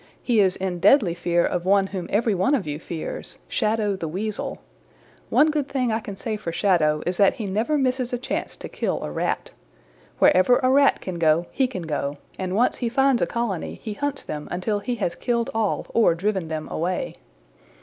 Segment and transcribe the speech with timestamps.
[0.23, 4.07] "He is in deadly fear of one whom every one of you fears Shadow the
[4.07, 4.57] Weasel.
[5.29, 8.57] One good thing I can say for Shadow is that he never misses a chance
[8.57, 9.51] to kill a Rat.
[10.17, 13.93] Wherever a Rat can go he can go, and once he finds a colony he
[13.93, 17.17] hunts them until he has killed all or driven them away.